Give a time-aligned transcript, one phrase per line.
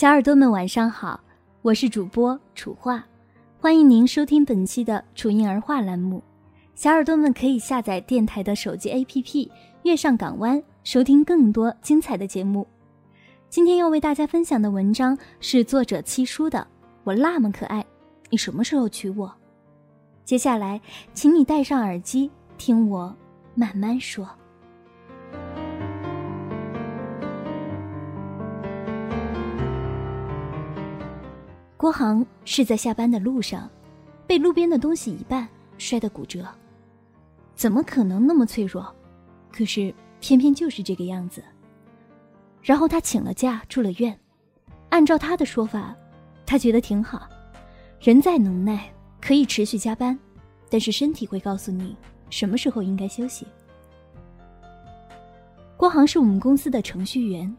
[0.00, 1.20] 小耳朵们，晚上好，
[1.60, 3.04] 我是主播楚画，
[3.60, 6.22] 欢迎您收听本期的楚婴儿话栏目。
[6.74, 9.22] 小耳朵们可以下载电台的手机 APP
[9.82, 12.66] 《月上港湾》，收听更多精彩的节目。
[13.50, 16.58] 今天要为大家分享的文章是作者七叔的
[17.04, 17.84] 《我那么可爱，
[18.30, 19.28] 你什么时候娶我》。
[20.24, 20.80] 接下来，
[21.12, 23.14] 请你戴上耳机，听我
[23.54, 24.26] 慢慢说。
[31.80, 33.66] 郭航是在下班的路上，
[34.26, 35.46] 被路边的东西一绊，
[35.78, 36.46] 摔得骨折。
[37.54, 38.94] 怎么可能那么脆弱？
[39.50, 41.42] 可是偏偏就是这个样子。
[42.60, 44.14] 然后他请了假住了院。
[44.90, 45.96] 按照他的说法，
[46.44, 47.26] 他觉得挺好。
[47.98, 50.18] 人再能耐，可以持续加班，
[50.68, 51.96] 但是身体会告诉你
[52.28, 53.46] 什么时候应该休息。
[55.78, 57.56] 郭航是我们公司的程序员，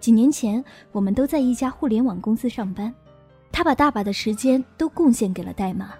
[0.00, 2.92] 几年前我们都在一家互联网公司上班。
[3.52, 5.92] 他把大把的时间都贡献给了代码，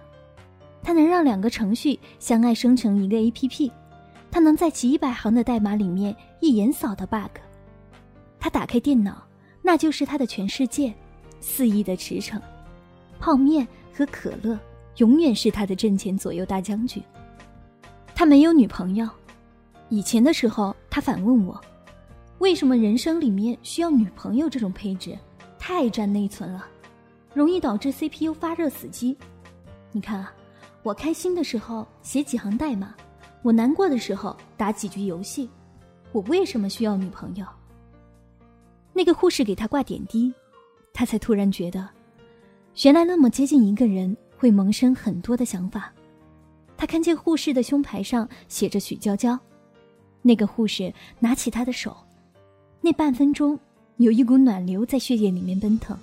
[0.82, 3.70] 他能让两个程序相爱生成一个 APP，
[4.30, 7.30] 他能在几百行的代码里面一眼扫到 bug，
[8.40, 9.22] 他打开电脑，
[9.60, 10.92] 那就是他的全世界，
[11.40, 12.40] 肆意的驰骋，
[13.20, 14.58] 泡面和可乐
[14.96, 17.00] 永远是他的阵前左右大将军。
[18.14, 19.08] 他没有女朋友，
[19.90, 21.60] 以前的时候他反问我，
[22.38, 25.16] 为什么人生里面需要女朋友这种配置，
[25.58, 26.66] 太占内存了。
[27.34, 29.16] 容易导致 CPU 发热死机。
[29.90, 30.32] 你看啊，
[30.82, 32.94] 我开心的时候写几行代码，
[33.42, 35.48] 我难过的时候打几局游戏。
[36.12, 37.46] 我为什么需要女朋友？
[38.92, 40.32] 那个护士给他挂点滴，
[40.92, 41.88] 他才突然觉得，
[42.82, 45.90] 原来那么接近一个人会萌生很多的想法。
[46.76, 49.38] 他看见护士的胸牌上写着许娇娇，
[50.20, 51.96] 那个护士拿起他的手，
[52.82, 53.58] 那半分钟
[53.96, 55.96] 有一股暖流在血液里面奔腾。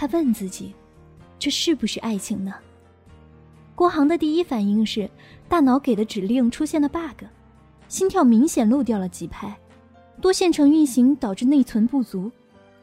[0.00, 0.74] 他问自己
[1.38, 2.54] ：“这是不是爱情呢？”
[3.76, 5.10] 郭航的第一反应是，
[5.46, 7.24] 大脑给的指令出现了 bug，
[7.86, 9.54] 心跳明显漏掉了几拍，
[10.18, 12.32] 多线程运行导致内存不足，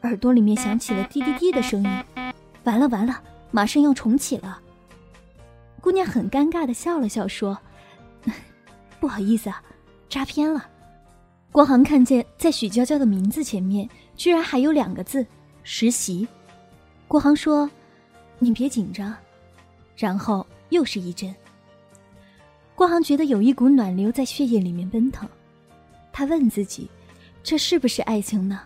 [0.04, 2.34] 耳朵里面响起了滴滴滴的声音。
[2.66, 4.62] 完了完了，马上要重启了。
[5.82, 7.58] 姑娘很尴尬的笑了笑说
[9.02, 9.60] ：“不好意思啊，
[10.08, 10.70] 扎偏了。”
[11.52, 15.26] 郭航看见在许娇娇的名字前面居然还有两个字
[15.64, 16.28] “实习”。
[17.08, 17.70] 郭航说
[18.40, 19.16] ：“你别紧张。”
[19.96, 21.34] 然后又是一针。
[22.76, 25.28] 郭航觉得有一股暖流在血液里面奔腾，
[26.12, 26.90] 他问自己
[27.42, 28.62] ：“这是不是爱情呢？”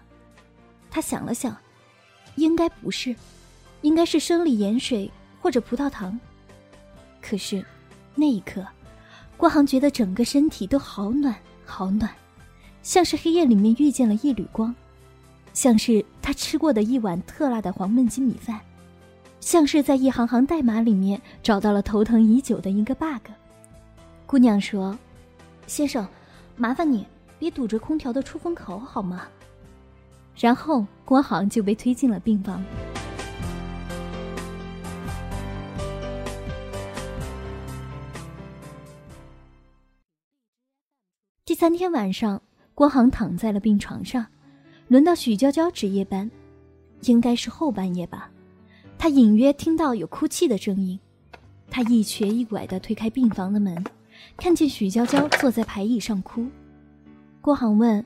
[0.92, 1.56] 他想了想，
[2.36, 3.16] 应该不是，
[3.82, 5.10] 应该是生理盐水
[5.40, 6.20] 或者葡萄糖。
[7.22, 7.64] 可是，
[8.16, 8.66] 那一刻，
[9.38, 12.10] 郭航觉得整个身体都好暖好暖，
[12.84, 14.76] 像是黑夜里面遇见了一缕光。
[15.54, 18.60] 像是他吃过的一碗特辣的黄焖鸡米饭，
[19.40, 23.30] 像是在一行行代码里面找到了头疼已久的一个 bug。
[24.26, 24.98] 姑娘说
[25.68, 26.08] ：“先生，
[26.56, 27.06] 麻烦你
[27.38, 29.24] 别堵着空调的出风口好吗？”
[30.40, 32.64] 然后郭航就被推进了病房。
[41.44, 42.42] 第三天晚上，
[42.74, 44.26] 郭航躺在了病床上。
[44.92, 46.30] 轮到许娇娇值夜班，
[47.04, 48.30] 应该是后半夜吧。
[48.98, 51.00] 她隐约听到有哭泣的声音，
[51.70, 53.82] 她一瘸一拐地推开病房的门，
[54.36, 56.46] 看见许娇娇坐在排椅上哭。
[57.40, 58.06] 郭航问：“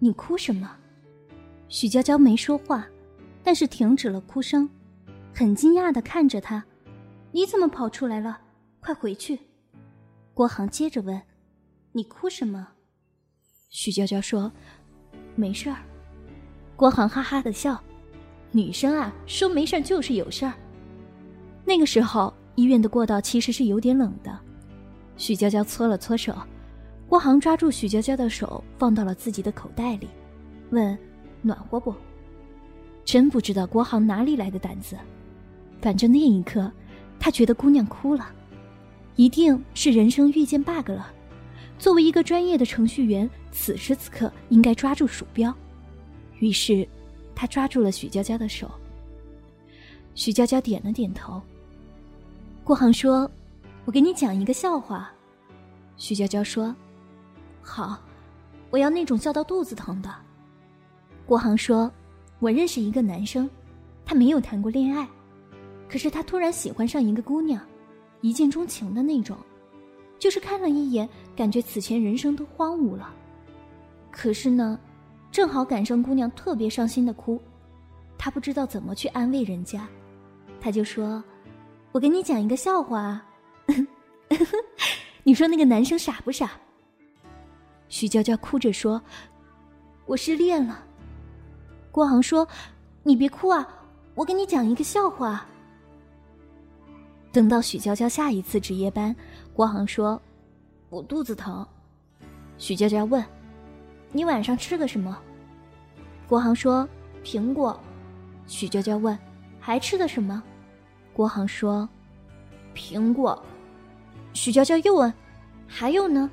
[0.00, 0.76] 你哭什么？”
[1.70, 2.86] 许娇娇没说话，
[3.42, 4.68] 但是停止了哭声，
[5.34, 6.62] 很惊讶地看着他
[7.32, 8.38] ：“你怎么跑出来了？
[8.80, 9.38] 快回去！”
[10.34, 11.22] 郭航接着问
[11.92, 12.68] ：“你哭什么？”
[13.72, 14.52] 许娇娇说
[15.34, 15.76] ：“没事儿。”
[16.82, 17.80] 郭航哈哈的笑，
[18.50, 20.52] 女生啊，说没事就是有事儿。
[21.64, 24.36] 那个时候，医院的过道其实是有点冷的。
[25.16, 26.34] 许娇娇搓了搓手，
[27.08, 30.08] 郭航抓住许娇娇的手，放到了自己的口袋里，
[30.70, 30.98] 问
[31.40, 31.94] ：“暖和不？”
[33.06, 34.96] 真不知道郭航哪里来的胆子，
[35.80, 36.68] 反正那一刻，
[37.16, 38.26] 他觉得姑娘哭了，
[39.14, 41.12] 一定是人生遇见 bug 了。
[41.78, 45.56] 作为一个专业的程序员，此时此刻应该抓住鼠标。
[46.42, 46.86] 于是，
[47.36, 48.68] 他抓住了许娇娇的手。
[50.16, 51.40] 许娇娇点了点头。
[52.64, 53.30] 郭航说
[53.86, 55.12] ：“我给你讲一个笑话。”
[55.96, 56.74] 许娇娇说
[57.62, 57.96] ：“好，
[58.70, 60.12] 我要那种笑到肚子疼的。”
[61.24, 61.88] 郭航说
[62.40, 63.48] ：“我认识一个男生，
[64.04, 65.08] 他没有谈过恋爱，
[65.88, 67.64] 可是他突然喜欢上一个姑娘，
[68.20, 69.38] 一见钟情的那种，
[70.18, 73.14] 就是看了一眼，感觉此前人生都荒芜了。
[74.10, 74.78] 可是呢，
[75.32, 77.40] 正好赶上姑娘特别伤心的哭，
[78.18, 79.88] 他不知道怎么去安慰人家，
[80.60, 81.24] 他就说
[81.90, 83.20] ：‘我给你讲一个笑话。
[85.24, 86.50] ’你说那个男生傻不傻？”
[87.88, 89.00] 许娇娇哭着说
[90.04, 90.84] ：“我失恋了。”
[91.90, 92.46] 郭航说
[93.02, 93.66] ：“你别哭啊，
[94.14, 95.46] 我给你讲一个笑话。”
[97.32, 99.16] 等到许娇娇下一次值夜班，
[99.54, 100.20] 郭航说
[100.90, 101.66] ：“我肚子疼。”
[102.58, 103.24] 许娇娇问
[104.12, 105.18] ：“你晚上吃的什么？”
[106.28, 106.88] 郭航说
[107.24, 107.78] ：“苹果。”
[108.46, 109.18] 许娇娇问
[109.58, 110.42] ：“还吃的什么？”
[111.12, 111.88] 郭航说
[112.74, 113.42] ：“苹果。”
[114.32, 115.12] 许娇娇又问
[115.66, 116.30] ：“还有呢？”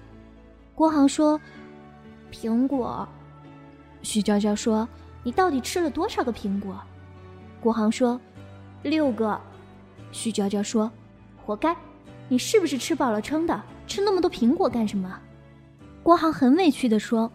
[0.75, 1.39] 郭航说
[2.31, 3.07] ：“苹果。”
[4.03, 4.87] 许娇娇说。
[5.21, 6.81] 你到底吃了多少个苹果？
[7.59, 8.19] 国航说
[8.83, 9.39] ：“六个。”
[10.13, 10.89] 许娇娇说
[11.45, 11.75] ：“活该，
[12.29, 13.61] 你是不是吃饱了撑的？
[13.85, 15.19] 吃那么多苹果干什么？”
[16.01, 17.29] 国航很委屈的说：“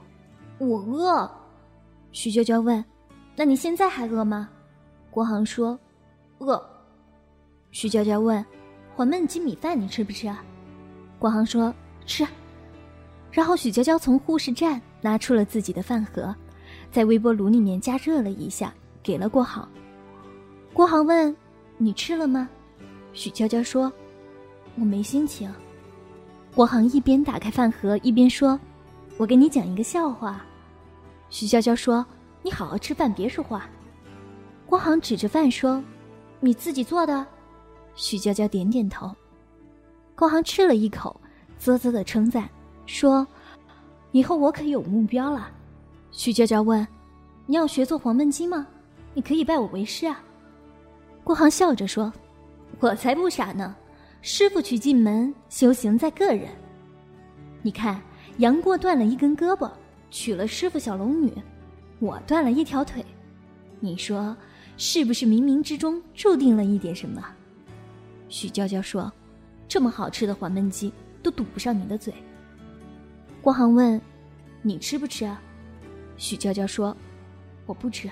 [0.58, 1.30] 我饿。”
[2.12, 2.84] 徐娇娇问
[3.36, 4.48] ：“那你现在还饿吗？”
[5.10, 5.78] 郭航说
[6.38, 6.62] ：“饿。”
[7.70, 8.44] 徐娇娇问
[8.94, 10.44] ：“黄焖鸡米饭你吃不吃啊？”
[11.18, 11.74] 国航说
[12.06, 12.26] ：“吃。”
[13.32, 16.34] 然后许娇娇从护士站拿出了自己的饭盒。
[16.90, 18.72] 在微波炉里面加热了一下，
[19.02, 19.68] 给了郭航。
[20.72, 21.34] 郭航问
[21.76, 22.48] ：“你吃了吗？”
[23.12, 23.92] 许娇娇说
[24.78, 25.52] ：“我没心情。”
[26.54, 28.58] 郭航一边打开饭盒一边说
[29.16, 30.44] ：“我给你讲一个笑话。”
[31.30, 32.04] 许娇娇说
[32.42, 33.68] ：“你好好吃饭，别说话。”
[34.66, 35.82] 郭航指着饭说
[36.40, 37.26] ：“你自己做的？”
[37.94, 39.14] 许娇娇点点头。
[40.16, 41.20] 郭航吃了一口，
[41.58, 42.48] 啧啧的称赞
[42.86, 43.26] 说
[44.12, 45.50] ：“以后我可有目标了。”
[46.12, 46.86] 徐娇娇问
[47.46, 48.66] ：“你要学做黄焖鸡吗？
[49.12, 50.22] 你可以拜我为师啊。”
[51.24, 52.12] 郭航笑着说
[52.80, 53.74] ：“我才不傻呢，
[54.22, 56.48] 师傅娶进门，修行在个人。
[57.62, 58.00] 你看，
[58.38, 59.70] 杨过断了一根胳膊，
[60.10, 61.32] 娶了师傅小龙女，
[62.00, 63.04] 我断了一条腿，
[63.80, 64.36] 你说
[64.76, 67.24] 是不是冥冥之中注定了一点什么？”
[68.28, 69.12] 许娇娇说
[69.68, 70.92] ：“这么好吃的黄焖鸡，
[71.22, 72.12] 都堵不上你的嘴。”
[73.40, 74.00] 郭航问
[74.62, 75.40] ：“你吃不吃啊？”
[76.16, 76.96] 许娇娇说
[77.66, 78.10] ：“我不吃，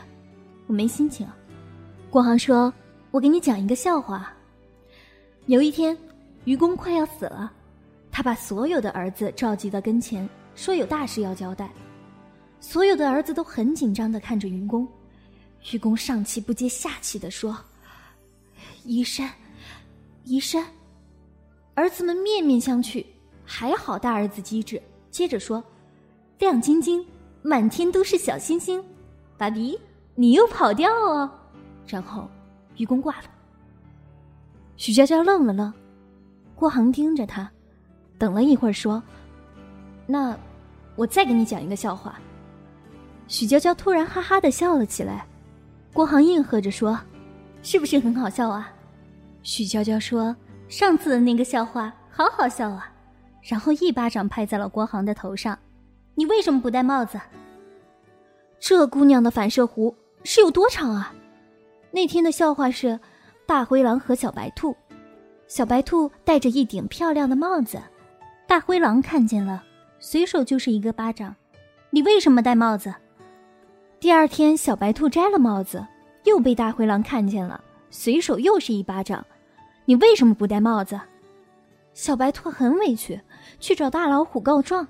[0.68, 1.26] 我没心情。”
[2.10, 2.72] 郭航说
[3.10, 4.32] ：“我给你讲一个笑话。
[5.46, 5.96] 有一天，
[6.44, 7.52] 愚公快要死了，
[8.12, 11.68] 他把所有的儿子召集到跟前，说有大事要交代。
[12.60, 14.86] 所有的儿子都很紧张的看着愚公。
[15.72, 17.58] 愚公上气不接下气的说
[18.84, 19.28] ：‘移山，
[20.24, 20.64] 移山。’
[21.74, 23.04] 儿子们面面相觑。
[23.44, 24.80] 还好大儿子机智，
[25.10, 25.64] 接着说
[26.38, 27.04] ：‘亮晶晶。’”
[27.44, 28.80] 满天都是小星星，
[29.36, 29.76] 爸比，
[30.14, 31.28] 你又跑调哦！
[31.88, 32.30] 然后，
[32.76, 33.24] 愚公挂了。
[34.76, 35.74] 许娇娇愣了愣，
[36.54, 37.50] 郭航盯着他，
[38.22, 39.02] 等了一会儿说
[40.06, 40.38] ：“那，
[40.94, 42.20] 我再给你讲一个笑话。”
[43.26, 45.26] 许娇娇突然哈哈的笑了起来，
[45.92, 46.96] 郭航应和着说
[47.64, 48.72] ：“是不是很好笑啊？”
[49.42, 50.36] 许娇娇说
[50.70, 52.92] ：“上次的那个笑话好好笑啊！”
[53.42, 55.58] 然后一巴掌拍在了郭航的头上。
[56.14, 57.20] 你为什么不戴帽子？
[58.60, 61.12] 这姑娘的反射弧是有多长啊？
[61.90, 63.00] 那天的笑话是
[63.46, 64.76] 大灰狼和小白兔，
[65.48, 67.82] 小白兔戴着一顶漂亮的帽子，
[68.52, 69.64] 大灰狼看见了，
[69.98, 71.34] 随手就是一个巴掌。
[71.88, 72.94] 你为什么戴帽子？
[73.98, 75.86] 第二天，小白兔摘了帽子，
[76.24, 79.24] 又被大灰狼看见了，随手又是一巴掌。
[79.86, 81.00] 你为什么不戴帽子？
[81.94, 83.18] 小白兔很委屈，
[83.58, 84.86] 去找大老虎告状。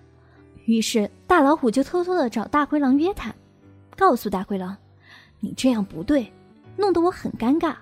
[0.64, 3.32] 于是，大老虎就偷偷的找大灰狼约谈，
[3.96, 4.76] 告诉大灰狼
[5.38, 6.32] ：“你这样不对，
[6.76, 7.76] 弄得我很尴尬，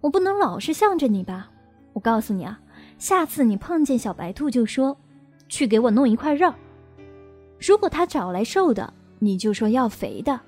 [0.00, 1.50] 我不能老是向着你吧？
[1.92, 2.58] 我告诉你啊，
[2.96, 4.96] 下次你碰见小白兔就说，
[5.48, 6.52] 去给我弄一块肉。
[7.58, 10.38] 如果他找来瘦的，你就说要肥的；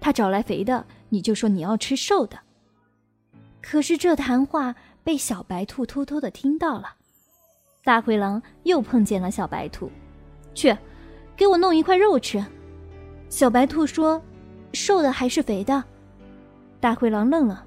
[0.00, 2.38] 他找来肥的，你就说你要吃瘦的。”
[3.62, 6.94] 可是这谈话被小白兔偷偷的听到了，
[7.84, 9.90] 大灰狼又碰见了小白兔，
[10.54, 10.76] 去。
[11.36, 12.44] 给我弄一块肉吃，
[13.28, 14.20] 小白兔说
[14.74, 15.84] ：“瘦的还是肥的？”
[16.80, 17.64] 大灰狼愣了，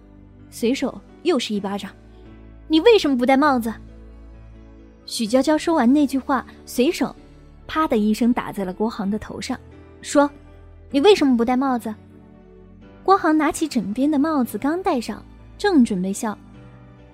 [0.49, 1.89] 随手又是一巴掌。
[2.67, 3.73] 你为什么不戴帽子？
[5.11, 7.13] 许娇娇说完那句话，随手
[7.67, 9.59] 啪的一声打在了郭航的头上，
[10.01, 10.31] 说
[10.89, 11.93] ：“你为什么不戴帽子？”
[13.03, 15.21] 郭航拿起枕边的帽子，刚戴上，
[15.57, 16.37] 正准备笑，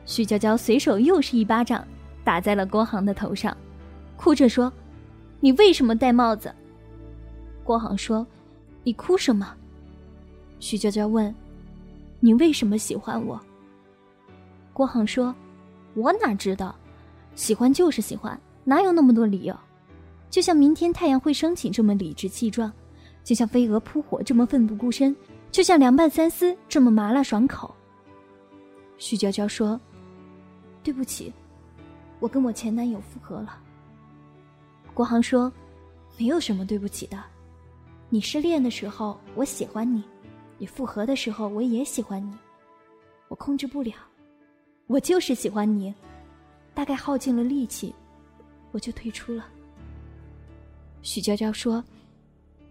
[0.06, 1.84] 许娇娇随手又是一巴掌
[2.24, 3.58] 打在了郭航的头上，
[4.16, 4.72] 哭着说
[5.42, 6.54] ：“你为什么戴帽子？”
[7.66, 8.24] 郭航说
[8.86, 9.56] ：“你哭什么？”
[10.62, 11.34] 许娇娇问
[12.22, 13.42] ：“你为什么喜欢我？”
[14.72, 15.34] 郭航说
[15.98, 16.76] ：“我哪知道，
[17.38, 19.56] 喜欢就是喜欢，哪有那么多理由？
[20.28, 22.74] 就像明天太阳会升起这么理直气壮，
[23.24, 25.16] 就像飞蛾扑火这么奋不顾身。”
[25.50, 27.74] 就像凉拌三丝这么麻辣爽口。
[28.98, 29.80] 徐娇娇说
[30.84, 31.32] ：“对不起，
[32.20, 33.58] 我跟我前男友复合了。”
[34.94, 35.52] 国航说
[36.20, 37.24] ：“没有什么对不起的，
[38.10, 40.04] 你失恋的时候我喜欢你，
[40.58, 42.36] 你复合的时候我也喜欢你，
[43.30, 43.94] 我控制不了，
[44.88, 45.94] 我就是喜欢你，
[46.78, 47.92] 大概耗尽了力气，
[48.72, 49.48] 我就退出了。”
[51.02, 51.84] 许娇娇说：“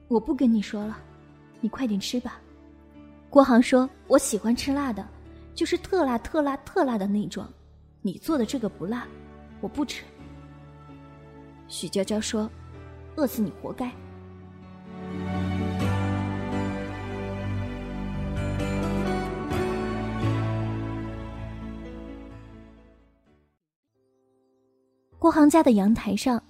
[0.06, 0.96] 我不跟你说了，
[1.60, 2.40] 你快点吃吧。”
[3.28, 5.04] 郭航说：“我喜欢吃辣的，
[5.56, 7.44] 就是特辣、特辣、特辣的那种。
[8.00, 9.08] 你做的这个不辣，
[9.60, 10.04] 我不吃。”
[11.66, 12.48] 许娇娇说
[13.18, 13.90] ：“饿死你活该。”
[25.26, 26.40] 郭航家的阳台上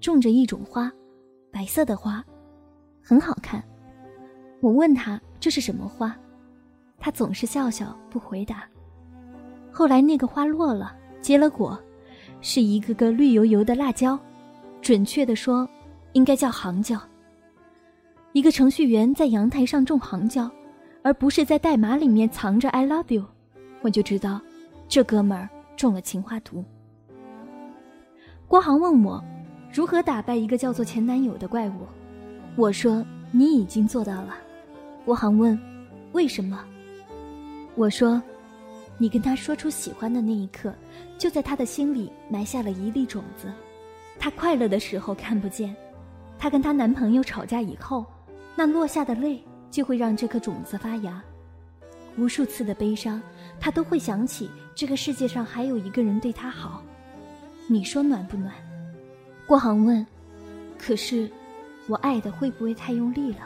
[0.00, 0.88] 种着一种花，
[1.50, 2.24] 白色的花，
[3.02, 3.60] 很好看。
[4.60, 5.20] 我问他。
[5.40, 6.16] 这是什么花？
[6.96, 8.62] 他总是笑笑不回答。
[9.72, 11.76] 后来那个花落了，结了果，
[12.40, 14.16] 是一个个绿油油的辣椒，
[14.80, 15.68] 准确的说，
[16.12, 16.96] 应该叫杭椒。
[18.30, 20.48] 一个程序员在阳台上种杭椒，
[21.02, 23.24] 而不是在代码里面藏着 “I love you”，
[23.80, 24.40] 我就知道，
[24.88, 26.64] 这哥们儿中了情花毒。
[28.50, 29.22] 郭航问我，
[29.72, 31.86] 如何打败一个叫做前男友的怪物？
[32.56, 34.34] 我说，你已经做到了。
[35.04, 35.56] 郭航问
[36.10, 36.64] ：“为什么？”
[37.76, 38.20] 我说
[38.98, 40.74] ：“你跟他说出喜欢的那一刻，
[41.16, 43.46] 就在他的心里埋下了一粒种子。
[44.18, 45.72] 他快乐的时候看不见，
[46.36, 48.04] 他跟他男朋友吵架以后，
[48.56, 49.40] 那落下的泪
[49.70, 51.22] 就会让这颗种子发芽。
[52.18, 53.22] 无数次的悲伤，
[53.60, 56.82] 他都会想起这个世界上还有一个人对他好。
[57.72, 58.52] 你说暖不暖？”
[59.46, 60.04] 郭航问
[60.76, 61.30] ：“可是，
[61.86, 63.40] 我爱的会不会太用力了？”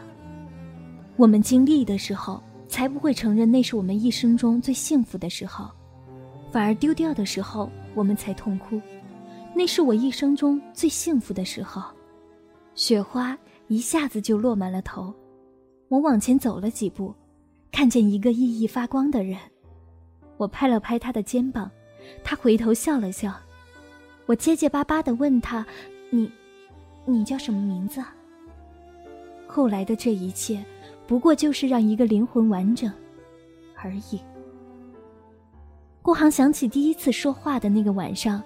[1.17, 5.71] 我们经历的时候，才不会承认那是我们一生中最幸福的时候，
[6.51, 8.81] 反而丢掉的时候，我们才痛哭。
[9.55, 11.83] 那是我一生中最幸福的时候，
[12.75, 13.39] 雪花
[13.69, 15.15] 一下子就落满了头。
[15.89, 17.15] 我往前走了几步，
[17.71, 19.39] 看见一个熠熠发光的人，
[20.37, 21.71] 我拍了拍他的肩膀，
[22.25, 23.33] 他回头笑了笑。
[24.27, 25.65] 我结结巴巴地问他
[26.11, 26.31] ：“你，
[27.05, 28.03] 你叫什么名字？”
[29.47, 30.65] 后来的这一切。
[31.07, 32.91] 不过就是让一个灵魂完整，
[33.77, 34.19] 而已。
[36.01, 38.43] 郭航想起第一次说话的那个晚上，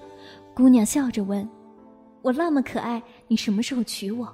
[0.56, 1.48] 姑娘笑着问
[2.20, 4.28] ：“我那么可爱，你什么时候娶我？”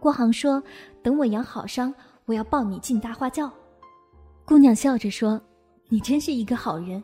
[0.00, 0.60] 郭航说
[1.00, 1.94] ：“等我养好伤，
[2.24, 3.48] 我要抱你进大花轿。”
[4.44, 5.40] 姑娘笑着说
[5.88, 7.00] ：“你真是一个好人，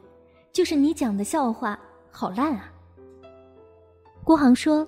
[0.53, 1.79] 就是你讲的笑话
[2.11, 2.73] 好烂啊。”
[4.29, 4.87] 郭航说：“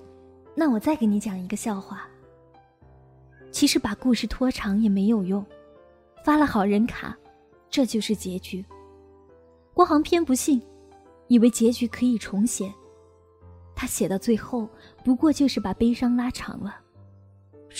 [0.53, 2.07] 那我再给你讲一个笑话。”
[3.49, 5.43] 其实把故事拖长也没有用，
[6.23, 7.17] 发了好人卡，
[7.67, 8.63] 这就是结局。
[9.73, 10.61] 郭航偏不信，
[11.27, 12.71] 以为结局可以重写，
[13.73, 14.69] 他写到最后
[15.03, 16.79] 不过就是把悲伤拉长了。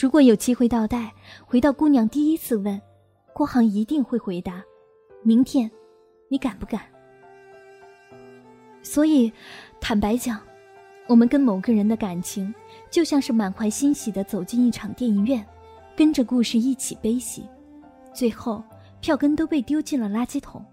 [0.01, 1.13] 如果有机会倒带，
[1.46, 2.82] 回到姑娘第一次问，
[3.34, 4.63] 郭航一定会回答
[5.22, 5.70] ：“明天，
[6.27, 6.82] 你敢不敢？”
[8.82, 9.32] 所以，
[9.80, 10.41] 坦白讲，
[11.12, 12.56] 我们跟某个人的感情，
[12.89, 15.46] 就像是满怀欣喜的走进一场电影院。
[15.94, 17.44] 跟着故事一起悲喜，
[18.13, 18.63] 最后
[19.01, 20.63] 票根都被丢进了垃圾桶。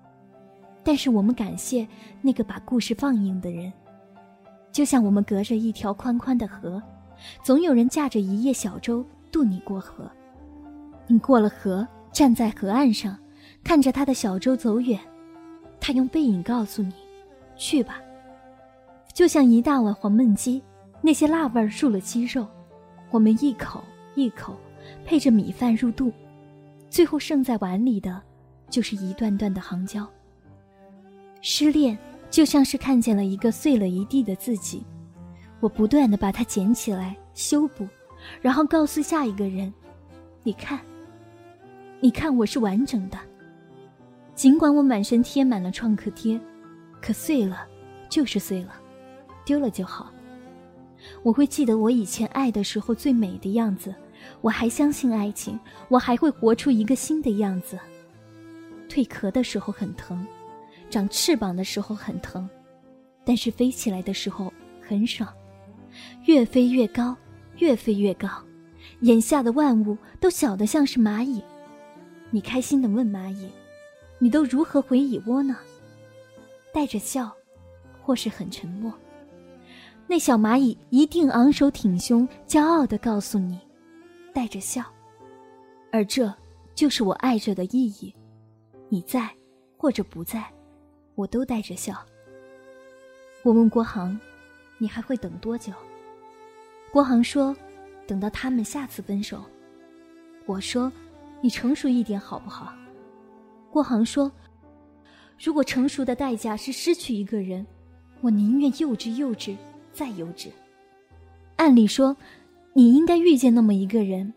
[0.85, 1.85] 但是我们感谢
[2.23, 3.73] 那个把故事放映的人，
[4.71, 6.81] 就像我们隔着一条宽宽的河，
[7.43, 10.09] 总有人驾着一叶小舟渡你过河。
[11.09, 13.19] 你过了河，站在河岸上，
[13.65, 15.01] 看着他的小舟走远，
[15.81, 16.95] 他用背影告诉你
[17.59, 18.01] ：“去吧。”
[19.19, 20.63] 就像一大碗黄焖鸡，
[21.03, 22.47] 那些辣味入了鸡肉，
[23.11, 23.83] 我们一口
[24.15, 24.57] 一口。
[25.05, 26.13] 配着米饭入肚，
[26.89, 28.23] 最后剩在碗里的，
[28.71, 30.09] 就是一段段的杭椒。
[31.41, 31.99] 失恋
[32.31, 34.87] 就像是看见了一个碎了一地的自己，
[35.59, 37.89] 我不断的把它捡起来修补，
[38.41, 39.75] 然后告诉下一个人
[40.45, 40.79] ：“你看，
[41.99, 43.19] 你看，我是完整的。”
[44.37, 46.41] 尽管我满身贴满了创可贴，
[47.03, 47.67] 可碎了，
[48.09, 48.75] 就是碎了，
[49.49, 50.13] 丢了就好。
[51.23, 53.95] 我会记得我以前爱的时候最美的样子，
[54.43, 57.79] 我还相信爱情，我还会活出一个新的样子。
[58.91, 60.27] 蜕壳的时候很疼，
[60.91, 62.47] 长翅膀的时候很疼，
[63.25, 64.53] 但是飞起来的时候
[64.87, 65.33] 很爽，
[66.27, 67.17] 越飞越高，
[67.57, 68.29] 越飞越高，
[69.01, 71.43] 眼下的万物都小得像是蚂蚁。
[72.31, 73.49] 你开心地问蚂蚁
[74.21, 75.57] ：“你都如何回蚁窝呢？”
[76.75, 77.33] 带着笑，
[78.03, 78.93] 或是很沉默。
[80.09, 83.61] 那小蚂蚁一定昂首挺胸，骄傲地告诉你
[84.35, 84.83] ：“带着笑。”
[85.93, 86.35] 而这
[86.75, 88.13] 就是我爱着的意义。
[88.89, 89.31] 你在，
[89.77, 90.51] 或者不在，
[91.15, 91.95] 我都带着笑。
[93.43, 94.19] 我问郭航
[94.79, 95.73] ：“你还会等多久？”
[96.91, 97.55] 郭航说
[98.09, 99.45] ：“等到他们下次分手。”
[100.47, 100.91] 我说。
[101.41, 102.75] 你成熟一点好不好？
[103.71, 104.29] 郭航说
[105.39, 107.65] ：“如果成熟的代价是失去一个人，
[108.21, 109.57] 我宁愿幼稚、幼稚
[109.99, 110.49] 再幼稚。”
[111.57, 112.17] 按理说，
[112.73, 114.33] 你应该遇见那么一个人，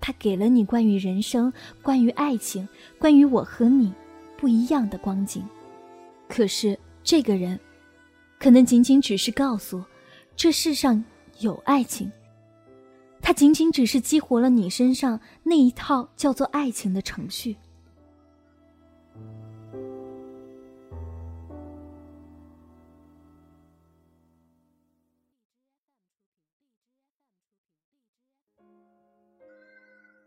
[0.00, 3.92] 他给了你关于人生、关于爱情、关于我和你
[4.36, 5.44] 不一样的光景。
[6.28, 7.58] 可是这个人，
[8.40, 9.80] 可能仅仅只是告诉
[10.34, 11.04] 这世上
[11.38, 12.10] 有爱情。
[13.22, 17.56] 它仅仅只是激活了你身上那一套叫做爱情的程序。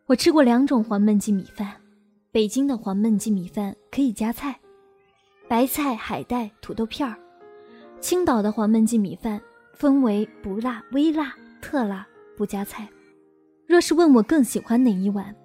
[0.10, 1.72] 我吃过两种黄焖鸡米饭，
[2.32, 4.60] 北京的黄焖鸡米饭可以加菜，
[5.48, 7.16] 白菜、海带、土豆片儿；
[8.02, 9.40] 青岛的黄焖鸡米饭
[9.76, 12.08] 分为不辣、微辣、特辣。
[12.36, 12.90] 不加菜。
[13.68, 15.36] 若是问我更喜欢哪一碗，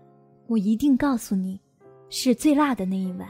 [0.46, 1.60] 我一定告诉你，
[2.08, 3.28] 是最辣的那一碗。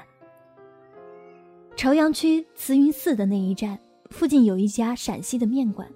[1.75, 3.77] 朝阳区慈云寺的那一站
[4.11, 5.91] 附近有一家陕西的面馆，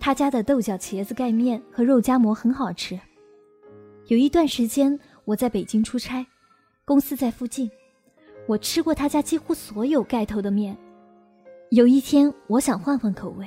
[0.00, 2.98] 他家的豆角茄子盖面和肉夹馍很好吃。
[4.08, 6.26] 有一段时间我在北京出差，
[6.86, 7.70] 公司在附近，
[8.46, 10.74] 我吃过他家几乎所有盖头的面。
[11.68, 13.46] 有一天我想换换口味。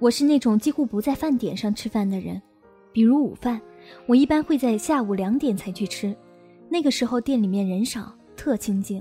[0.00, 2.42] 我是那种几乎不在饭点上吃饭的人，
[2.90, 3.60] 比如午饭，
[4.06, 6.16] 我一般会在下午两点才去吃，
[6.68, 9.00] 那个时候店里面人少，特清静。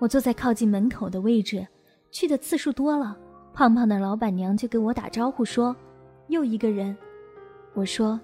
[0.00, 1.64] 我坐在靠近门口的位置，
[2.10, 3.16] 去的次数多了，
[3.54, 5.76] 胖胖的老板娘就跟我打招呼说
[6.26, 6.96] ：“又一个人。”
[7.72, 8.20] 我说：“”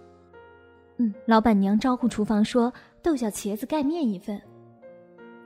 [1.27, 4.41] 老板娘招呼厨房说：“豆角茄子盖面一份。”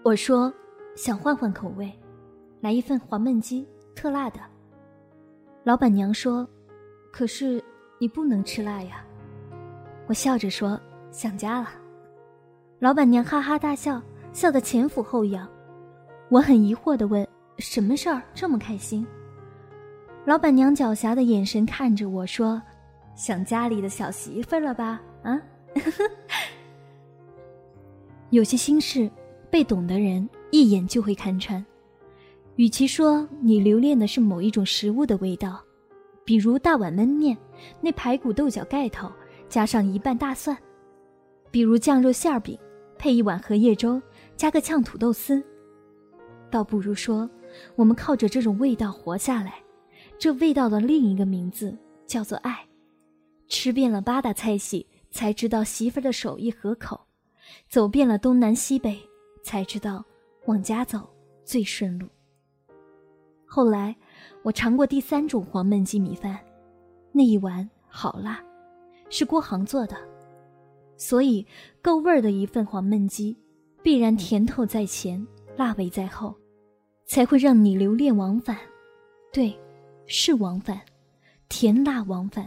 [0.03, 0.53] 我说
[0.97, 1.93] ：“想换换口味，
[2.61, 4.41] 来一份黄焖鸡，特辣的。”
[5.65, 6.49] 老板娘说
[7.13, 7.63] ：“可是
[7.99, 9.05] 你不能吃辣呀。”
[10.07, 11.69] 我笑着说：“想家了。”
[12.79, 14.01] 老板娘哈哈大笑，
[14.33, 15.49] 笑得前俯后仰。
[16.29, 17.27] 我很疑惑地问
[17.59, 19.07] ：“什么事儿这么开心？”
[20.27, 22.61] 老板娘狡黠的眼神看着我说
[23.17, 25.01] ：“想家里的小媳妇了吧？
[25.27, 25.41] 啊？”
[28.31, 29.11] 有些心事，
[29.51, 31.65] 被懂的人一眼就会看穿。
[32.57, 35.63] 与其说你留恋的是某一种食物的味道，
[36.25, 37.37] 比如大碗焖面，
[37.81, 39.11] 那排骨豆角盖头
[39.49, 40.57] 加上一半大蒜；
[41.51, 42.59] 比如酱肉馅饼，
[42.99, 44.01] 配一碗荷叶粥，
[44.37, 45.43] 加个炝土豆丝，
[46.51, 47.29] 倒不如说，
[47.75, 49.55] 我们靠着这种味道活下来。
[50.19, 52.65] 这味道的另一个名字叫做爱。
[53.49, 54.87] 吃遍了八大菜系，
[55.17, 56.95] 才知道媳妇儿的手艺合口；
[57.71, 59.01] 走遍了东南西北，
[59.43, 60.05] 才知道
[60.45, 61.09] 往家走
[61.43, 62.07] 最顺路。
[63.47, 63.97] 后来，
[64.43, 66.39] 我尝过第三种黄焖鸡米饭，
[67.13, 68.45] 那一碗好辣，
[69.09, 69.97] 是郭航做的。
[70.99, 71.47] 所以，
[71.81, 73.35] 够味儿的一份黄焖鸡，
[73.83, 75.27] 必然甜头在前，
[75.57, 76.35] 辣味在后，
[77.07, 78.55] 才会让你留恋往返。
[79.33, 79.59] 对，
[80.07, 80.79] 是往返，
[81.49, 82.47] 甜辣往返。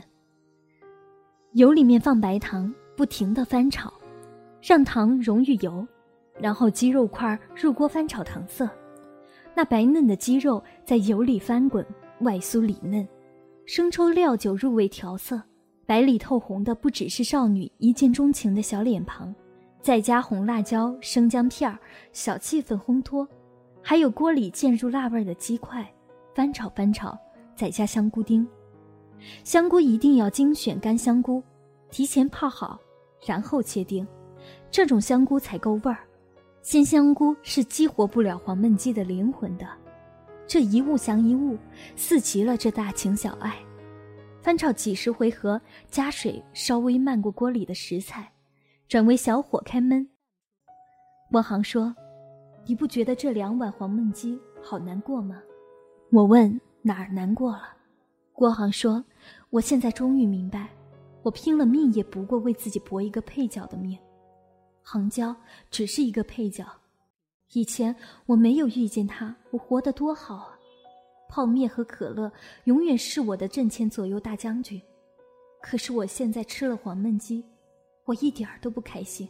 [1.53, 3.91] 油里面放白糖，不停的翻炒，
[4.61, 5.85] 让糖溶于油，
[6.39, 8.69] 然后鸡肉块入锅翻炒糖色。
[9.55, 11.83] 那白嫩的鸡肉在油里翻滚，
[12.19, 13.05] 外酥里嫩，
[13.65, 15.41] 生抽料酒入味调色，
[15.87, 19.33] 白里透红的不只是少女一见钟情的小脸庞，
[19.81, 21.79] 再加红辣椒、生姜片儿，
[22.13, 23.27] 小气氛烘托，
[23.81, 25.91] 还有锅里渐入辣味的鸡块，
[26.35, 27.17] 翻炒翻炒，
[27.55, 28.47] 再加香菇丁，
[29.43, 31.43] 香菇一定要精选干香菇，
[31.89, 32.79] 提前泡好，
[33.25, 34.07] 然后切丁，
[34.71, 35.99] 这种香菇才够味儿。
[36.61, 39.65] 鲜香菇是激活不了黄焖鸡的灵魂的，
[40.45, 41.57] 这一物降一物，
[41.95, 43.55] 似极了这大情小爱。
[44.41, 48.31] 翻炒几十回合，加水稍微漫过锅里的食材，
[48.87, 50.07] 转为小火开焖。
[51.29, 51.95] 莫航说
[52.65, 55.41] ：“你不觉得这两碗黄焖鸡好难过吗？
[56.11, 57.73] 我问哪儿难过了，
[58.39, 59.03] 郭航说
[59.51, 60.69] ：“我现在终于明白，
[61.23, 63.99] 我拼了命也不过为自己搏一个配角的命，
[64.81, 65.35] 杭娇
[65.69, 66.65] 只是一个配角。
[67.51, 67.93] 以前
[68.25, 70.57] 我没有遇见他，我活得多好啊！
[71.27, 72.31] 泡面和可乐
[72.63, 74.81] 永远是我的阵前左右大将军，
[75.61, 77.43] 可是我现在吃了黄焖鸡，
[78.05, 79.27] 我一点儿都不开心。”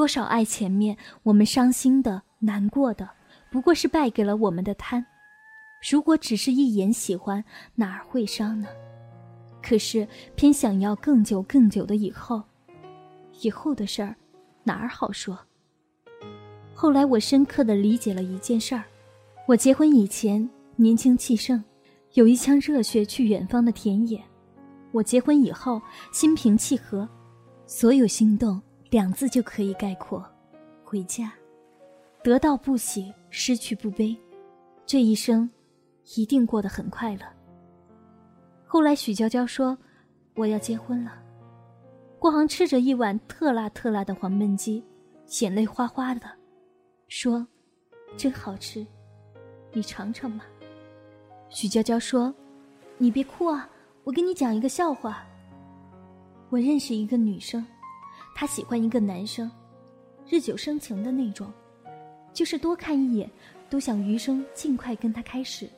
[0.00, 3.06] 多少爱前面，我们伤心的、难过的，
[3.50, 5.04] 不过是败给了我们的贪。
[5.90, 8.68] 如果只是一眼喜欢，哪儿会伤呢？
[9.62, 12.42] 可是偏想要更久、更久的以后，
[13.42, 14.16] 以后的事儿，
[14.62, 15.38] 哪儿好说？
[16.72, 18.84] 后来我深刻的理解了一件事儿：
[19.46, 21.62] 我结婚以前年轻气盛，
[22.14, 24.18] 有一腔热血去远方的田野；
[24.92, 25.78] 我结婚以后
[26.10, 27.06] 心平气和，
[27.66, 28.58] 所有心动。
[28.90, 30.28] 两字就可以概括：
[30.84, 31.32] 回家，
[32.24, 34.16] 得到不喜，失去不悲，
[34.84, 35.48] 这一生
[36.16, 37.22] 一定过得很快乐。
[38.66, 39.78] 后来许娇娇说
[40.34, 41.22] ：“我要结婚了。”
[42.18, 44.84] 郭航吃着一碗特辣特辣的黄焖鸡，
[45.40, 46.28] 眼泪哗哗的，
[47.06, 47.46] 说
[48.18, 48.84] ：“真好吃，
[49.72, 50.44] 你尝尝嘛。”
[51.48, 52.34] 许娇娇说
[52.98, 53.70] ：“你别哭啊，
[54.02, 55.24] 我给你讲一个笑话。
[56.48, 57.64] 我认识一个女生。”
[58.40, 59.50] 她喜欢一个男生，
[60.26, 61.52] 日久生情的那种，
[62.32, 63.30] 就是多看一眼，
[63.68, 65.68] 都想余生尽快跟他开始。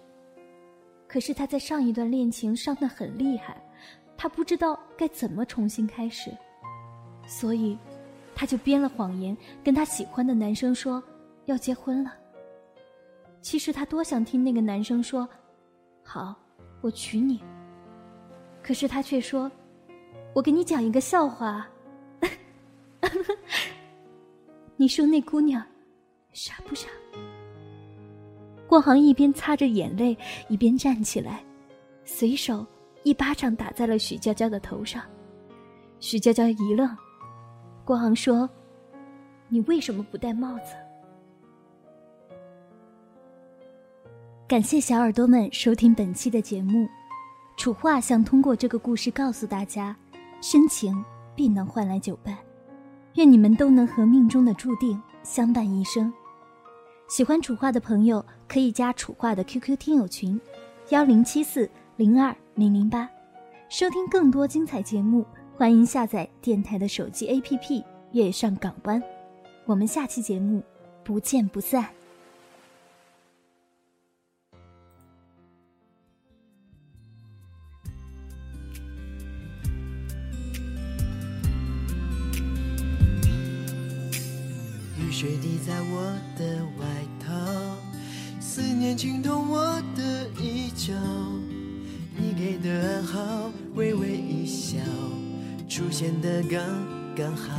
[1.08, 3.60] 可是她在上一段恋情伤得很厉害，
[4.16, 6.30] 她不知道该怎么重新开始，
[7.26, 7.76] 所以，
[8.32, 11.02] 她就编了谎言，跟她喜欢的男生说
[11.46, 12.14] 要结婚了。
[13.40, 15.28] 其实她多想听那个男生说，
[16.04, 16.32] 好，
[16.80, 17.42] 我娶你。
[18.62, 19.50] 可是他却说，
[20.32, 21.68] 我给你讲一个笑话。
[24.76, 25.64] 你说那姑娘
[26.32, 26.88] 傻不傻？
[28.66, 30.16] 郭航一边擦着眼泪，
[30.48, 31.44] 一边站起来，
[32.04, 32.66] 随手
[33.02, 35.02] 一巴掌打在了许娇娇的头上。
[36.00, 36.96] 许娇娇一愣，
[37.84, 38.48] 郭航说
[39.48, 40.72] ：“你为什么不戴帽子？”
[44.48, 46.88] 感谢小耳朵们收听本期的节目。
[47.56, 49.96] 楚画想通过这个故事告诉大家：
[50.40, 51.04] 深情
[51.36, 52.36] 必能换来久伴。
[53.14, 56.12] 愿你们都能和命中的注定相伴一生。
[57.08, 60.40] 喜欢楚话的朋友可以加楚话的 QQ 听友群，
[60.88, 63.08] 幺零七四零二零零八，
[63.68, 65.26] 收听更多精彩节目。
[65.54, 67.58] 欢迎下载电台的手机 APP
[68.12, 69.00] 《月上港湾》。
[69.66, 70.62] 我们下期节目
[71.04, 71.86] 不见不散。
[85.22, 86.02] 雪滴在我
[86.36, 86.84] 的外
[87.24, 87.32] 套，
[88.40, 90.92] 思念浸透我的衣角。
[92.16, 94.78] 你给的暗号，微微一笑，
[95.68, 96.60] 出现的刚
[97.14, 97.54] 刚好。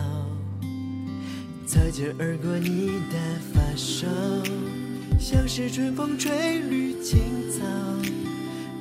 [1.66, 4.08] 擦肩而过你的发梢，
[5.18, 7.64] 像是春风吹绿青草，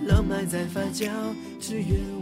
[0.09, 1.09] 浪漫在发酵，
[1.61, 2.22] 只愿。